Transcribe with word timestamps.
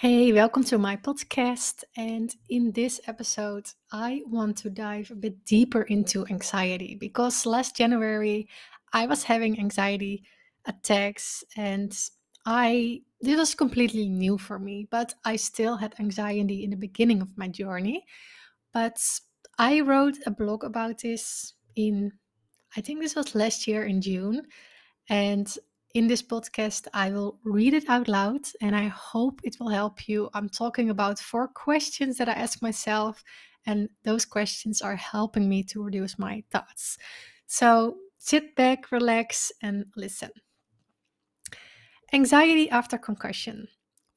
Hey, 0.00 0.32
welcome 0.32 0.64
to 0.64 0.78
my 0.78 0.96
podcast. 0.96 1.84
And 1.94 2.34
in 2.48 2.72
this 2.72 3.02
episode, 3.06 3.66
I 3.92 4.22
want 4.24 4.56
to 4.62 4.70
dive 4.70 5.10
a 5.10 5.14
bit 5.14 5.44
deeper 5.44 5.82
into 5.82 6.26
anxiety 6.28 6.94
because 6.94 7.44
last 7.44 7.76
January 7.76 8.48
I 8.94 9.04
was 9.04 9.24
having 9.24 9.60
anxiety 9.60 10.24
attacks 10.64 11.44
and 11.54 11.94
I 12.46 13.02
this 13.20 13.36
was 13.36 13.54
completely 13.54 14.08
new 14.08 14.38
for 14.38 14.58
me, 14.58 14.88
but 14.90 15.12
I 15.26 15.36
still 15.36 15.76
had 15.76 15.94
anxiety 16.00 16.64
in 16.64 16.70
the 16.70 16.76
beginning 16.76 17.20
of 17.20 17.36
my 17.36 17.48
journey. 17.48 18.06
But 18.72 18.98
I 19.58 19.82
wrote 19.82 20.16
a 20.24 20.30
blog 20.30 20.64
about 20.64 21.02
this 21.02 21.52
in 21.76 22.10
I 22.74 22.80
think 22.80 23.02
this 23.02 23.16
was 23.16 23.34
last 23.34 23.66
year 23.68 23.84
in 23.84 24.00
June 24.00 24.46
and 25.10 25.46
in 25.94 26.06
this 26.06 26.22
podcast, 26.22 26.86
I 26.94 27.10
will 27.10 27.38
read 27.44 27.74
it 27.74 27.88
out 27.88 28.08
loud 28.08 28.42
and 28.60 28.76
I 28.76 28.86
hope 28.88 29.40
it 29.42 29.56
will 29.58 29.68
help 29.68 30.08
you. 30.08 30.30
I'm 30.34 30.48
talking 30.48 30.90
about 30.90 31.18
four 31.18 31.48
questions 31.48 32.16
that 32.18 32.28
I 32.28 32.32
ask 32.32 32.62
myself, 32.62 33.24
and 33.66 33.88
those 34.04 34.24
questions 34.24 34.80
are 34.82 34.96
helping 34.96 35.48
me 35.48 35.62
to 35.64 35.82
reduce 35.82 36.18
my 36.18 36.44
thoughts. 36.50 36.96
So 37.46 37.96
sit 38.18 38.54
back, 38.54 38.92
relax, 38.92 39.50
and 39.62 39.86
listen. 39.96 40.30
Anxiety 42.12 42.70
after 42.70 42.96
concussion. 42.96 43.68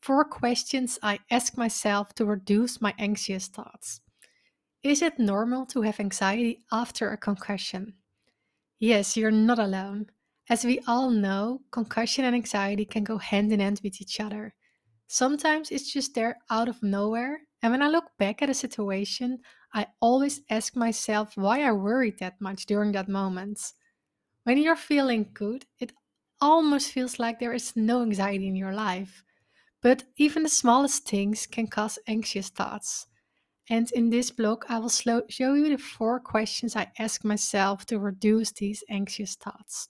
Four 0.02 0.26
questions 0.26 1.00
I 1.02 1.20
ask 1.32 1.58
myself 1.58 2.14
to 2.16 2.26
reduce 2.26 2.82
my 2.82 2.94
anxious 3.00 3.48
thoughts. 3.48 4.02
Is 4.84 5.02
it 5.02 5.18
normal 5.18 5.66
to 5.68 5.82
have 5.82 6.00
anxiety 6.00 6.64
after 6.72 7.10
a 7.10 7.18
concussion? 7.18 7.94
Yes, 8.80 9.16
you're 9.16 9.32
not 9.32 9.60
alone. 9.60 10.08
As 10.54 10.64
we 10.64 10.80
all 10.86 11.10
know, 11.10 11.62
concussion 11.72 12.26
and 12.26 12.36
anxiety 12.36 12.86
can 12.86 13.04
go 13.04 13.18
hand 13.18 13.52
in 13.52 13.60
hand 13.60 13.82
with 13.84 14.00
each 14.00 14.20
other. 14.20 14.54
Sometimes 15.08 15.72
it's 15.72 15.92
just 15.92 16.14
there 16.14 16.38
out 16.48 16.70
of 16.70 16.84
nowhere, 16.84 17.42
and 17.64 17.72
when 17.72 17.82
I 17.82 17.88
look 17.88 18.12
back 18.20 18.44
at 18.44 18.52
a 18.52 18.54
situation, 18.54 19.40
I 19.74 19.88
always 20.00 20.42
ask 20.52 20.76
myself 20.76 21.36
why 21.38 21.64
I 21.64 21.72
worried 21.72 22.20
that 22.20 22.40
much 22.40 22.68
during 22.68 22.92
that 22.92 23.10
moment. 23.10 23.74
When 24.44 24.60
you're 24.60 24.76
feeling 24.76 25.32
good, 25.34 25.66
it 25.80 25.92
almost 26.40 26.92
feels 26.92 27.18
like 27.18 27.40
there 27.40 27.54
is 27.54 27.76
no 27.76 28.04
anxiety 28.04 28.48
in 28.48 28.56
your 28.56 28.76
life. 28.76 29.24
But 29.82 30.04
even 30.18 30.44
the 30.44 30.50
smallest 30.50 31.10
things 31.10 31.48
can 31.48 31.66
cause 31.66 31.98
anxious 32.06 32.50
thoughts. 32.50 33.08
And 33.72 33.92
in 33.94 34.12
this 34.12 34.30
blog, 34.30 34.66
I 34.70 34.78
will 34.78 34.90
show 34.90 35.56
you 35.56 35.70
the 35.70 35.80
four 35.80 36.20
questions 36.20 36.76
I 36.76 36.92
ask 37.00 37.26
myself 37.26 37.88
to 37.88 37.98
reduce 37.98 38.52
these 38.52 38.84
anxious 38.88 39.34
thoughts. 39.34 39.90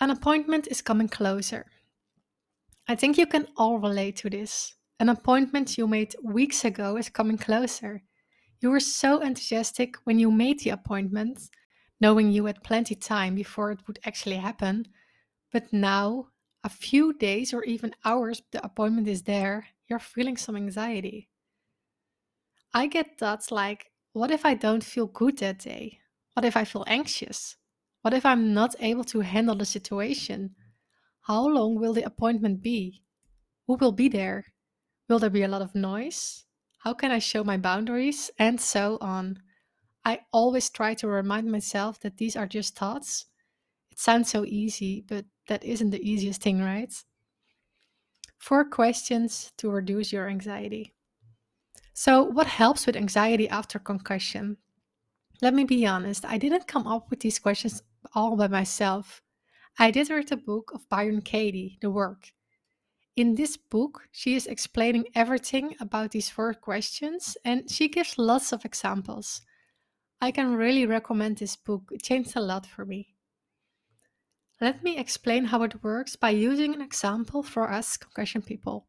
An 0.00 0.10
appointment 0.10 0.66
is 0.70 0.80
coming 0.80 1.08
closer. 1.08 1.66
I 2.88 2.94
think 2.94 3.18
you 3.18 3.26
can 3.26 3.48
all 3.56 3.78
relate 3.78 4.16
to 4.16 4.30
this. 4.30 4.74
An 4.98 5.10
appointment 5.10 5.76
you 5.76 5.86
made 5.86 6.16
weeks 6.22 6.64
ago 6.64 6.96
is 6.96 7.10
coming 7.10 7.36
closer. 7.36 8.02
You 8.60 8.70
were 8.70 8.80
so 8.80 9.20
enthusiastic 9.20 9.96
when 10.04 10.18
you 10.18 10.30
made 10.30 10.60
the 10.60 10.70
appointment, 10.70 11.50
knowing 12.00 12.32
you 12.32 12.46
had 12.46 12.64
plenty 12.64 12.94
time 12.94 13.34
before 13.34 13.72
it 13.72 13.80
would 13.86 13.98
actually 14.04 14.36
happen. 14.36 14.86
But 15.52 15.72
now, 15.72 16.28
a 16.64 16.70
few 16.70 17.12
days 17.12 17.52
or 17.52 17.62
even 17.64 17.94
hours 18.04 18.42
the 18.52 18.64
appointment 18.64 19.06
is 19.06 19.22
there, 19.22 19.66
you're 19.88 19.98
feeling 19.98 20.38
some 20.38 20.56
anxiety. 20.56 21.28
I 22.72 22.86
get 22.86 23.18
thoughts 23.18 23.50
like, 23.50 23.90
what 24.12 24.30
if 24.30 24.46
I 24.46 24.54
don't 24.54 24.84
feel 24.84 25.06
good 25.06 25.38
that 25.38 25.58
day? 25.58 26.00
What 26.34 26.44
if 26.46 26.56
I 26.56 26.64
feel 26.64 26.84
anxious? 26.86 27.56
What 28.02 28.14
if 28.14 28.24
I'm 28.24 28.54
not 28.54 28.74
able 28.80 29.04
to 29.04 29.20
handle 29.20 29.54
the 29.54 29.66
situation? 29.66 30.54
How 31.22 31.46
long 31.46 31.78
will 31.78 31.92
the 31.92 32.02
appointment 32.02 32.62
be? 32.62 33.02
Who 33.66 33.74
will 33.74 33.92
be 33.92 34.08
there? 34.08 34.46
Will 35.08 35.18
there 35.18 35.30
be 35.30 35.42
a 35.42 35.48
lot 35.48 35.62
of 35.62 35.74
noise? 35.74 36.46
How 36.78 36.94
can 36.94 37.10
I 37.10 37.18
show 37.18 37.44
my 37.44 37.58
boundaries? 37.58 38.30
And 38.38 38.60
so 38.60 38.96
on. 39.00 39.42
I 40.04 40.20
always 40.32 40.70
try 40.70 40.94
to 40.94 41.08
remind 41.08 41.52
myself 41.52 42.00
that 42.00 42.16
these 42.16 42.36
are 42.36 42.46
just 42.46 42.74
thoughts. 42.74 43.26
It 43.90 43.98
sounds 43.98 44.30
so 44.30 44.46
easy, 44.46 45.04
but 45.06 45.26
that 45.48 45.62
isn't 45.62 45.90
the 45.90 46.02
easiest 46.02 46.40
thing, 46.40 46.62
right? 46.62 46.92
Four 48.38 48.64
questions 48.64 49.52
to 49.58 49.68
reduce 49.68 50.10
your 50.10 50.26
anxiety. 50.26 50.94
So, 51.92 52.22
what 52.22 52.46
helps 52.46 52.86
with 52.86 52.96
anxiety 52.96 53.46
after 53.46 53.78
concussion? 53.78 54.56
Let 55.42 55.52
me 55.52 55.64
be 55.64 55.86
honest, 55.86 56.24
I 56.24 56.38
didn't 56.38 56.66
come 56.66 56.86
up 56.86 57.10
with 57.10 57.20
these 57.20 57.38
questions 57.38 57.82
all 58.14 58.36
by 58.36 58.48
myself. 58.48 59.22
I 59.78 59.90
did 59.90 60.10
read 60.10 60.28
the 60.28 60.36
book 60.36 60.72
of 60.74 60.88
Byron 60.88 61.22
Katie, 61.22 61.78
The 61.80 61.90
Work. 61.90 62.32
In 63.16 63.34
this 63.34 63.56
book, 63.56 64.08
she 64.12 64.34
is 64.34 64.46
explaining 64.46 65.06
everything 65.14 65.74
about 65.80 66.12
these 66.12 66.30
four 66.30 66.54
questions 66.54 67.36
and 67.44 67.70
she 67.70 67.88
gives 67.88 68.18
lots 68.18 68.52
of 68.52 68.64
examples. 68.64 69.42
I 70.20 70.30
can 70.30 70.54
really 70.54 70.86
recommend 70.86 71.38
this 71.38 71.56
book, 71.56 71.90
it 71.90 72.02
changed 72.02 72.36
a 72.36 72.40
lot 72.40 72.66
for 72.66 72.84
me. 72.84 73.14
Let 74.60 74.82
me 74.82 74.98
explain 74.98 75.44
how 75.44 75.62
it 75.62 75.82
works 75.82 76.16
by 76.16 76.30
using 76.30 76.74
an 76.74 76.82
example 76.82 77.42
for 77.42 77.70
us 77.70 77.96
concussion 77.96 78.42
people. 78.42 78.86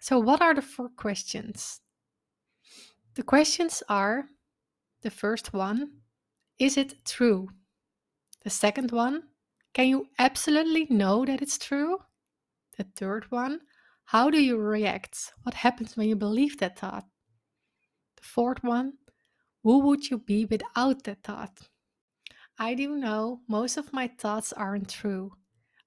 So, 0.00 0.18
what 0.18 0.42
are 0.42 0.54
the 0.54 0.60
four 0.60 0.90
questions? 0.90 1.80
The 3.14 3.22
questions 3.22 3.82
are 3.88 4.28
the 5.00 5.10
first 5.10 5.54
one 5.54 6.02
Is 6.58 6.76
it 6.76 7.04
true? 7.06 7.48
The 8.44 8.50
second 8.50 8.92
one, 8.92 9.22
can 9.72 9.88
you 9.88 10.08
absolutely 10.18 10.86
know 10.90 11.24
that 11.24 11.40
it's 11.40 11.58
true? 11.58 11.98
The 12.76 12.84
third 12.84 13.30
one, 13.30 13.60
how 14.04 14.28
do 14.30 14.40
you 14.40 14.58
react? 14.58 15.32
What 15.42 15.54
happens 15.54 15.96
when 15.96 16.08
you 16.08 16.16
believe 16.16 16.58
that 16.58 16.78
thought? 16.78 17.06
The 18.16 18.22
fourth 18.22 18.62
one, 18.62 18.98
who 19.62 19.78
would 19.80 20.10
you 20.10 20.18
be 20.18 20.44
without 20.44 21.04
that 21.04 21.24
thought? 21.24 21.58
I 22.58 22.74
do 22.74 22.96
know 22.96 23.40
most 23.48 23.78
of 23.78 23.92
my 23.94 24.08
thoughts 24.08 24.52
aren't 24.52 24.90
true. 24.90 25.32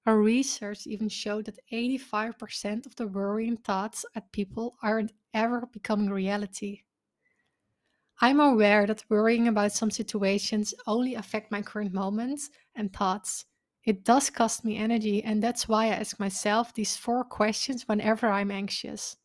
Our 0.04 0.18
research 0.18 0.86
even 0.86 1.08
showed 1.08 1.44
that 1.44 1.60
85% 1.72 2.86
of 2.86 2.96
the 2.96 3.06
worrying 3.06 3.56
thoughts 3.58 4.04
at 4.16 4.32
people 4.32 4.76
aren't 4.82 5.12
ever 5.32 5.66
becoming 5.72 6.10
reality. 6.10 6.82
I'm 8.20 8.40
aware 8.40 8.84
that 8.86 9.04
worrying 9.08 9.46
about 9.46 9.72
some 9.72 9.92
situations 9.92 10.74
only 10.88 11.14
affect 11.14 11.52
my 11.52 11.62
current 11.62 11.92
moments 11.92 12.50
and 12.74 12.92
thoughts. 12.92 13.44
It 13.84 14.04
does 14.04 14.28
cost 14.28 14.64
me 14.64 14.76
energy, 14.76 15.22
and 15.22 15.40
that's 15.40 15.68
why 15.68 15.86
I 15.86 16.00
ask 16.00 16.18
myself 16.18 16.74
these 16.74 16.96
four 16.96 17.22
questions 17.22 17.86
whenever 17.86 18.26
I'm 18.26 18.50
anxious. 18.50 19.16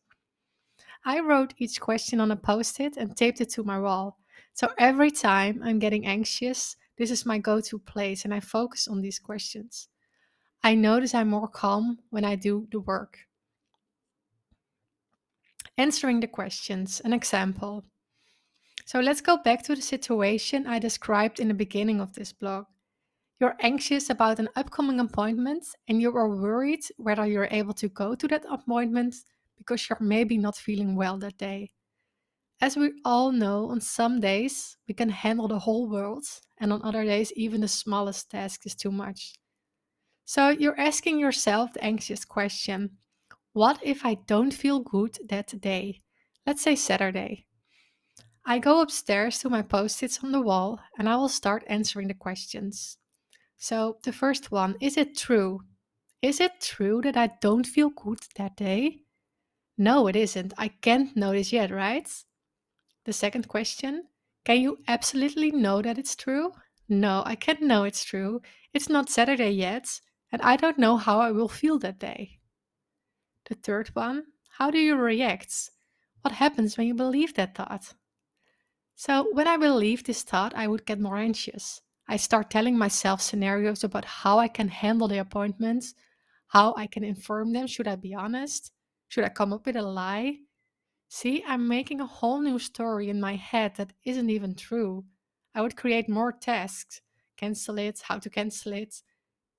I 1.04 1.20
wrote 1.20 1.54
each 1.58 1.80
question 1.80 2.20
on 2.20 2.30
a 2.30 2.36
post 2.36 2.78
it 2.78 2.96
and 2.96 3.16
taped 3.16 3.40
it 3.40 3.50
to 3.50 3.64
my 3.64 3.80
wall. 3.80 4.18
So 4.52 4.70
every 4.78 5.10
time 5.10 5.60
I'm 5.62 5.80
getting 5.80 6.06
anxious, 6.06 6.76
this 6.96 7.10
is 7.10 7.26
my 7.26 7.38
go 7.38 7.60
to 7.60 7.78
place, 7.80 8.24
and 8.24 8.32
I 8.32 8.38
focus 8.38 8.86
on 8.86 9.00
these 9.00 9.18
questions. 9.18 9.88
I 10.62 10.76
notice 10.76 11.14
I'm 11.14 11.28
more 11.28 11.48
calm 11.48 11.98
when 12.10 12.24
I 12.24 12.36
do 12.36 12.68
the 12.70 12.78
work. 12.78 13.18
Answering 15.76 16.20
the 16.20 16.28
questions. 16.28 17.02
An 17.04 17.12
example 17.12 17.84
so 18.84 19.00
let's 19.00 19.20
go 19.20 19.38
back 19.38 19.62
to 19.64 19.74
the 19.74 19.82
situation 19.82 20.66
I 20.66 20.78
described 20.78 21.40
in 21.40 21.48
the 21.48 21.54
beginning 21.54 22.00
of 22.00 22.12
this 22.14 22.32
blog. 22.32 22.66
You're 23.40 23.56
anxious 23.60 24.10
about 24.10 24.38
an 24.38 24.48
upcoming 24.56 25.00
appointment 25.00 25.66
and 25.88 26.00
you 26.00 26.14
are 26.16 26.28
worried 26.28 26.84
whether 26.96 27.26
you're 27.26 27.48
able 27.50 27.74
to 27.74 27.88
go 27.88 28.14
to 28.14 28.28
that 28.28 28.44
appointment 28.50 29.14
because 29.58 29.88
you're 29.88 29.98
maybe 30.00 30.38
not 30.38 30.56
feeling 30.56 30.96
well 30.96 31.18
that 31.18 31.38
day. 31.38 31.72
As 32.60 32.76
we 32.76 32.92
all 33.04 33.32
know, 33.32 33.70
on 33.70 33.80
some 33.80 34.20
days 34.20 34.76
we 34.88 34.94
can 34.94 35.08
handle 35.08 35.48
the 35.48 35.58
whole 35.58 35.88
world, 35.90 36.24
and 36.58 36.72
on 36.72 36.82
other 36.82 37.04
days, 37.04 37.32
even 37.36 37.60
the 37.60 37.68
smallest 37.68 38.30
task 38.30 38.64
is 38.64 38.74
too 38.74 38.92
much. 38.92 39.34
So 40.24 40.48
you're 40.48 40.78
asking 40.80 41.18
yourself 41.18 41.72
the 41.72 41.84
anxious 41.84 42.24
question 42.24 42.98
What 43.52 43.80
if 43.82 44.06
I 44.06 44.14
don't 44.26 44.54
feel 44.54 44.80
good 44.80 45.18
that 45.28 45.60
day? 45.60 46.02
Let's 46.46 46.62
say 46.62 46.76
Saturday. 46.76 47.46
I 48.46 48.58
go 48.58 48.82
upstairs 48.82 49.38
to 49.38 49.48
my 49.48 49.62
post 49.62 50.02
its 50.02 50.22
on 50.22 50.32
the 50.32 50.40
wall 50.40 50.78
and 50.98 51.08
I 51.08 51.16
will 51.16 51.30
start 51.30 51.64
answering 51.66 52.08
the 52.08 52.14
questions. 52.14 52.98
So, 53.56 53.96
the 54.04 54.12
first 54.12 54.52
one 54.52 54.76
is 54.80 54.98
it 54.98 55.16
true? 55.16 55.62
Is 56.20 56.40
it 56.40 56.60
true 56.60 57.00
that 57.02 57.16
I 57.16 57.30
don't 57.40 57.66
feel 57.66 57.88
good 57.88 58.18
that 58.36 58.56
day? 58.56 59.00
No, 59.78 60.08
it 60.08 60.16
isn't. 60.16 60.52
I 60.58 60.68
can't 60.68 61.16
know 61.16 61.32
this 61.32 61.52
yet, 61.52 61.70
right? 61.70 62.08
The 63.04 63.12
second 63.14 63.48
question 63.48 64.04
Can 64.44 64.60
you 64.60 64.78
absolutely 64.88 65.50
know 65.50 65.80
that 65.80 65.98
it's 65.98 66.14
true? 66.14 66.52
No, 66.86 67.22
I 67.24 67.36
can't 67.36 67.62
know 67.62 67.84
it's 67.84 68.04
true. 68.04 68.42
It's 68.74 68.90
not 68.90 69.08
Saturday 69.08 69.50
yet, 69.52 70.00
and 70.30 70.42
I 70.42 70.56
don't 70.56 70.78
know 70.78 70.98
how 70.98 71.18
I 71.18 71.30
will 71.30 71.48
feel 71.48 71.78
that 71.78 71.98
day. 71.98 72.38
The 73.48 73.54
third 73.54 73.88
one 73.94 74.24
How 74.58 74.70
do 74.70 74.78
you 74.78 74.96
react? 74.96 75.70
What 76.20 76.34
happens 76.34 76.76
when 76.76 76.86
you 76.86 76.94
believe 76.94 77.34
that 77.34 77.54
thought? 77.54 77.94
So, 78.96 79.28
when 79.32 79.48
I 79.48 79.56
believed 79.56 80.06
this 80.06 80.22
thought, 80.22 80.54
I 80.54 80.66
would 80.66 80.86
get 80.86 81.00
more 81.00 81.16
anxious. 81.16 81.80
I 82.06 82.16
start 82.16 82.50
telling 82.50 82.76
myself 82.76 83.20
scenarios 83.20 83.82
about 83.82 84.04
how 84.04 84.38
I 84.38 84.48
can 84.48 84.68
handle 84.68 85.08
the 85.08 85.18
appointments, 85.18 85.94
how 86.48 86.74
I 86.76 86.86
can 86.86 87.02
inform 87.04 87.52
them, 87.52 87.66
should 87.66 87.88
I 87.88 87.96
be 87.96 88.14
honest? 88.14 88.72
Should 89.08 89.24
I 89.24 89.30
come 89.30 89.52
up 89.52 89.66
with 89.66 89.76
a 89.76 89.82
lie? 89.82 90.38
See, 91.08 91.44
I'm 91.46 91.68
making 91.68 92.00
a 92.00 92.06
whole 92.06 92.40
new 92.40 92.58
story 92.58 93.08
in 93.08 93.20
my 93.20 93.36
head 93.36 93.76
that 93.76 93.92
isn't 94.04 94.30
even 94.30 94.54
true. 94.54 95.04
I 95.54 95.62
would 95.62 95.76
create 95.76 96.08
more 96.08 96.32
tasks, 96.32 97.00
cancel 97.36 97.78
it, 97.78 98.02
how 98.02 98.18
to 98.18 98.30
cancel 98.30 98.72
it. 98.72 99.02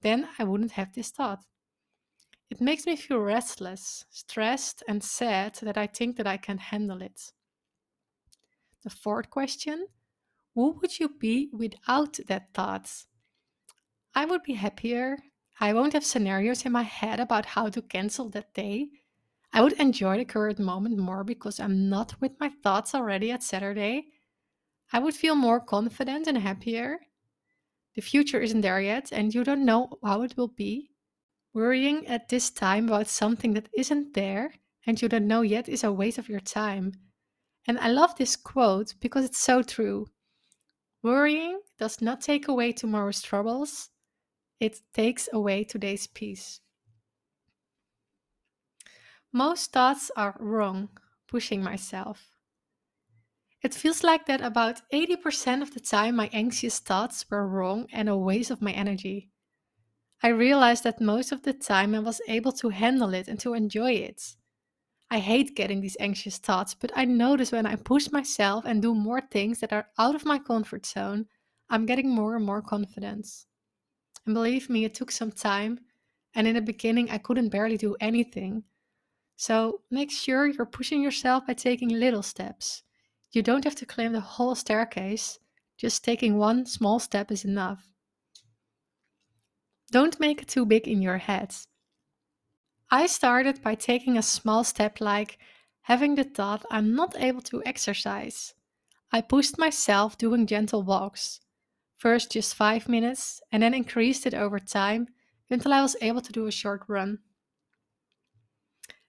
Then 0.02 0.30
I 0.38 0.44
wouldn't 0.44 0.72
have 0.72 0.94
this 0.94 1.12
thought. 1.12 1.46
It 2.50 2.62
makes 2.62 2.86
me 2.86 2.96
feel 2.96 3.20
restless, 3.20 4.06
stressed, 4.10 4.84
and 4.88 5.04
sad 5.04 5.56
that 5.62 5.78
I 5.78 5.88
think 5.88 6.18
that 6.18 6.28
I 6.28 6.38
can 6.38 6.58
handle 6.58 7.02
it. 7.02 7.32
The 8.86 8.92
fourth 8.92 9.30
question 9.30 9.88
Who 10.54 10.80
would 10.80 11.00
you 11.00 11.10
be 11.10 11.50
without 11.52 12.20
that 12.28 12.54
thought? 12.54 12.90
I 14.14 14.24
would 14.24 14.44
be 14.44 14.54
happier. 14.54 15.18
I 15.60 15.74
won't 15.74 15.92
have 15.94 16.06
scenarios 16.06 16.66
in 16.66 16.72
my 16.72 16.84
head 16.84 17.20
about 17.20 17.48
how 17.48 17.68
to 17.70 17.82
cancel 17.82 18.30
that 18.30 18.54
day. 18.54 18.90
I 19.52 19.62
would 19.62 19.74
enjoy 19.74 20.18
the 20.18 20.26
current 20.26 20.60
moment 20.60 20.98
more 20.98 21.24
because 21.24 21.60
I'm 21.60 21.90
not 21.90 22.22
with 22.22 22.40
my 22.40 22.50
thoughts 22.64 22.96
already 22.96 23.32
at 23.32 23.44
Saturday. 23.44 24.06
I 24.94 25.00
would 25.00 25.16
feel 25.16 25.36
more 25.36 25.60
confident 25.60 26.28
and 26.28 26.38
happier. 26.38 27.00
The 27.96 28.02
future 28.02 28.40
isn't 28.40 28.62
there 28.62 28.80
yet, 28.80 29.12
and 29.12 29.34
you 29.34 29.44
don't 29.44 29.66
know 29.66 29.98
how 30.02 30.22
it 30.22 30.38
will 30.38 30.50
be. 30.50 30.92
Worrying 31.54 32.08
at 32.08 32.30
this 32.30 32.52
time 32.52 32.86
about 32.88 33.08
something 33.08 33.54
that 33.56 33.68
isn't 33.74 34.14
there 34.14 34.54
and 34.86 35.02
you 35.02 35.10
don't 35.10 35.28
know 35.28 35.42
yet 35.42 35.68
is 35.68 35.84
a 35.84 35.92
waste 35.92 36.20
of 36.20 36.30
your 36.30 36.40
time. 36.40 36.94
And 37.68 37.80
I 37.80 37.90
love 37.90 38.16
this 38.16 38.36
quote 38.36 38.96
because 39.00 39.26
it's 39.26 39.40
so 39.40 39.62
true. 39.62 40.08
Worrying 41.04 41.62
does 41.80 42.02
not 42.02 42.22
take 42.22 42.48
away 42.48 42.72
tomorrow's 42.72 43.22
troubles, 43.22 43.90
it 44.60 44.82
takes 44.94 45.30
away 45.34 45.64
today's 45.64 46.08
peace. 46.08 46.62
Most 49.32 49.72
thoughts 49.72 50.10
are 50.16 50.36
wrong, 50.40 50.90
pushing 51.28 51.62
myself. 51.62 52.32
It 53.62 53.74
feels 53.74 54.02
like 54.02 54.28
that 54.28 54.40
about 54.40 54.82
80% 54.94 55.62
of 55.62 55.74
the 55.74 55.82
time 55.82 56.16
my 56.16 56.30
anxious 56.32 56.80
thoughts 56.80 57.30
were 57.30 57.46
wrong 57.46 57.88
and 57.92 58.08
a 58.08 58.16
waste 58.16 58.50
of 58.50 58.62
my 58.62 58.72
energy. 58.72 59.30
I 60.24 60.30
realized 60.30 60.84
that 60.86 61.02
most 61.02 61.32
of 61.32 61.44
the 61.44 61.54
time 61.54 61.96
I 61.96 62.00
was 62.00 62.22
able 62.28 62.52
to 62.54 62.70
handle 62.70 63.14
it 63.14 63.28
and 63.28 63.40
to 63.42 63.54
enjoy 63.54 63.92
it. 63.92 64.36
I 65.12 65.20
hate 65.20 65.56
getting 65.56 65.82
these 65.82 65.98
anxious 66.00 66.38
thoughts, 66.38 66.74
but 66.74 66.92
I 66.96 67.06
notice 67.06 67.52
when 67.52 67.66
I 67.66 67.76
push 67.76 68.12
myself 68.12 68.66
and 68.66 68.82
do 68.82 68.96
more 68.96 69.22
things 69.22 69.60
that 69.60 69.72
are 69.72 69.88
out 69.98 70.16
of 70.16 70.26
my 70.26 70.40
comfort 70.40 70.86
zone, 70.86 71.28
I'm 71.70 71.86
getting 71.86 72.10
more 72.10 72.36
and 72.36 72.46
more 72.46 72.62
confidence. 72.62 73.46
And 74.26 74.34
believe 74.34 74.70
me, 74.70 74.84
it 74.86 74.94
took 74.94 75.12
some 75.12 75.32
time, 75.32 75.80
and 76.34 76.48
in 76.48 76.56
the 76.56 76.62
beginning, 76.62 77.10
I 77.12 77.20
couldn't 77.20 77.50
barely 77.50 77.78
do 77.78 77.96
anything. 78.00 78.64
So 79.38 79.82
make 79.92 80.12
sure 80.12 80.48
you're 80.48 80.66
pushing 80.66 81.02
yourself 81.02 81.46
by 81.46 81.54
taking 81.54 81.90
little 81.90 82.24
steps. 82.24 82.84
You 83.32 83.42
don't 83.42 83.64
have 83.64 83.76
to 83.76 83.86
climb 83.86 84.14
the 84.14 84.22
whole 84.22 84.56
staircase, 84.56 85.40
just 85.78 86.04
taking 86.04 86.38
one 86.38 86.66
small 86.66 87.00
step 87.00 87.32
is 87.32 87.46
enough. 87.46 87.88
Don't 89.92 90.20
make 90.20 90.42
it 90.42 90.48
too 90.48 90.66
big 90.66 90.88
in 90.88 91.02
your 91.02 91.18
head. 91.18 91.54
I 92.92 93.08
started 93.08 93.62
by 93.62 93.76
taking 93.76 94.18
a 94.18 94.22
small 94.22 94.64
step 94.64 95.02
like 95.02 95.38
having 95.82 96.16
the 96.16 96.24
thought 96.24 96.66
I'm 96.70 96.96
not 96.96 97.16
able 97.18 97.42
to 97.42 97.64
exercise. 97.66 98.54
I 99.12 99.22
pushed 99.22 99.58
myself 99.58 100.18
doing 100.18 100.48
gentle 100.48 100.84
walks. 100.84 101.42
First 101.98 102.32
just 102.32 102.56
5 102.56 102.88
minutes 102.90 103.42
and 103.52 103.64
then 103.64 103.74
increased 103.74 104.26
it 104.26 104.34
over 104.34 104.60
time 104.60 105.08
until 105.50 105.74
I 105.74 105.82
was 105.82 105.96
able 106.02 106.22
to 106.22 106.32
do 106.32 106.48
a 106.48 106.52
short 106.52 106.84
run. 106.88 107.20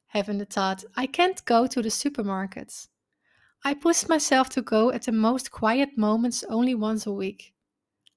Having 0.08 0.38
the 0.38 0.44
thought 0.44 0.84
I 0.96 1.06
can't 1.06 1.44
go 1.44 1.67
to 1.67 1.82
the 1.82 1.90
supermarket. 1.90 2.88
I 3.64 3.75
pushed 3.75 4.08
myself 4.08 4.49
to 4.50 4.62
go 4.62 4.90
at 4.90 5.02
the 5.02 5.12
most 5.12 5.50
quiet 5.50 5.99
moments 5.99 6.44
only 6.49 6.75
once 6.75 7.06
a 7.06 7.12
week. 7.12 7.52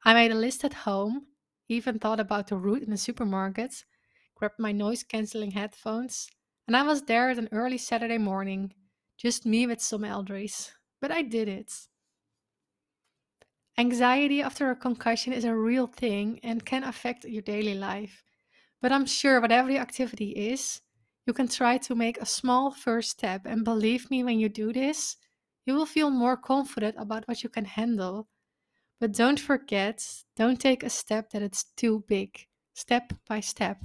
I 0.05 0.13
made 0.13 0.31
a 0.31 0.35
list 0.35 0.63
at 0.63 0.73
home 0.73 1.25
even 1.67 1.99
thought 1.99 2.19
about 2.19 2.47
the 2.47 2.57
route 2.57 2.81
in 2.81 2.89
the 2.89 2.97
supermarket, 2.97 3.85
grabbed 4.39 4.57
my 4.57 4.71
noise 4.71 5.03
cancelling 5.03 5.51
headphones, 5.51 6.29
and 6.65 6.75
I 6.75 6.83
was 6.83 7.03
there 7.03 7.29
at 7.29 7.37
an 7.37 7.49
early 7.51 7.77
Saturday 7.77 8.17
morning, 8.17 8.73
just 9.17 9.45
me 9.45 9.67
with 9.67 9.81
some 9.81 10.05
elders. 10.05 10.71
But 11.01 11.11
I 11.11 11.21
did 11.21 11.47
it. 11.49 11.71
Anxiety 13.77 14.41
after 14.41 14.71
a 14.71 14.75
concussion 14.75 15.33
is 15.33 15.43
a 15.43 15.55
real 15.55 15.87
thing 15.87 16.39
and 16.41 16.65
can 16.65 16.83
affect 16.83 17.25
your 17.25 17.41
daily 17.41 17.75
life. 17.75 18.23
But 18.81 18.91
I'm 18.91 19.05
sure 19.05 19.41
whatever 19.41 19.67
the 19.67 19.77
activity 19.77 20.31
is, 20.31 20.81
you 21.27 21.33
can 21.33 21.49
try 21.49 21.77
to 21.77 21.93
make 21.93 22.17
a 22.17 22.25
small 22.25 22.71
first 22.71 23.11
step. 23.11 23.41
And 23.45 23.65
believe 23.65 24.09
me, 24.09 24.23
when 24.23 24.39
you 24.39 24.49
do 24.49 24.73
this, 24.73 25.17
you 25.65 25.75
will 25.75 25.85
feel 25.85 26.09
more 26.09 26.37
confident 26.37 26.95
about 26.97 27.27
what 27.27 27.43
you 27.43 27.49
can 27.49 27.65
handle 27.65 28.29
but 28.99 29.13
don't 29.13 29.39
forget, 29.39 30.05
don't 30.35 30.59
take 30.59 30.83
a 30.83 30.89
step 30.89 31.29
that 31.29 31.41
it's 31.41 31.63
too 31.63 32.03
big, 32.07 32.47
step 32.73 33.13
by 33.27 33.39
step. 33.39 33.81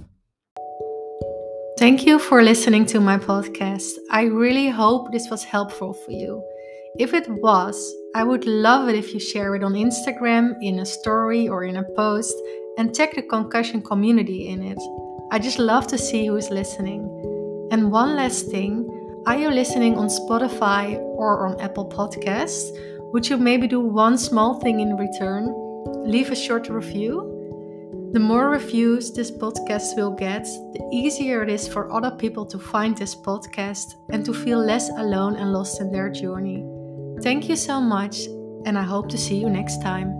Thank 1.77 2.05
you 2.05 2.19
for 2.19 2.41
listening 2.41 2.85
to 2.87 3.01
my 3.01 3.17
podcast. 3.17 3.97
I 4.09 4.23
really 4.23 4.69
hope 4.69 5.11
this 5.11 5.29
was 5.29 5.43
helpful 5.43 5.91
for 5.91 6.11
you. 6.11 6.41
If 6.97 7.13
it 7.13 7.27
was, 7.27 7.93
I 8.15 8.23
would 8.23 8.45
love 8.45 8.87
it 8.87 8.95
if 8.95 9.13
you 9.13 9.19
share 9.19 9.55
it 9.55 9.63
on 9.63 9.73
Instagram, 9.73 10.55
in 10.61 10.79
a 10.79 10.85
story, 10.85 11.49
or 11.49 11.65
in 11.65 11.75
a 11.75 11.83
post, 11.97 12.33
and 12.77 12.95
tag 12.95 13.15
the 13.15 13.23
concussion 13.23 13.81
community 13.81 14.47
in 14.47 14.63
it. 14.63 14.77
I 15.33 15.39
just 15.39 15.59
love 15.59 15.85
to 15.87 15.97
see 15.97 16.27
who's 16.27 16.49
listening. 16.49 17.03
And 17.71 17.91
one 17.91 18.15
last 18.15 18.47
thing 18.47 18.89
are 19.27 19.35
you 19.37 19.49
listening 19.49 19.97
on 19.97 20.07
Spotify 20.07 20.97
or 20.97 21.45
on 21.45 21.59
Apple 21.59 21.89
Podcasts? 21.89 22.69
Would 23.11 23.27
you 23.27 23.35
maybe 23.35 23.67
do 23.67 23.81
one 23.81 24.17
small 24.17 24.61
thing 24.61 24.79
in 24.79 24.95
return? 24.95 25.53
Leave 26.05 26.31
a 26.31 26.35
short 26.35 26.69
review? 26.69 27.34
The 28.15 28.21
more 28.21 28.47
reviews 28.47 29.11
this 29.11 29.29
podcast 29.29 29.97
will 29.97 30.11
get, 30.11 30.45
the 30.45 30.79
easier 30.89 31.43
it 31.43 31.49
is 31.49 31.67
for 31.67 31.91
other 31.91 32.11
people 32.11 32.45
to 32.45 32.57
find 32.57 32.97
this 32.97 33.13
podcast 33.13 33.95
and 34.09 34.23
to 34.23 34.33
feel 34.33 34.57
less 34.57 34.87
alone 34.87 35.35
and 35.35 35.51
lost 35.51 35.81
in 35.81 35.91
their 35.91 36.09
journey. 36.09 36.63
Thank 37.21 37.49
you 37.49 37.57
so 37.57 37.81
much, 37.81 38.27
and 38.65 38.77
I 38.77 38.83
hope 38.83 39.09
to 39.09 39.17
see 39.17 39.35
you 39.35 39.49
next 39.49 39.81
time. 39.81 40.13